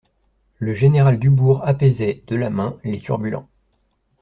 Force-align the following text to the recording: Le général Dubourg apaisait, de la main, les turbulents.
Le 0.57 0.73
général 0.73 1.19
Dubourg 1.19 1.61
apaisait, 1.63 2.23
de 2.25 2.35
la 2.35 2.49
main, 2.49 2.75
les 2.83 2.99
turbulents. 2.99 3.47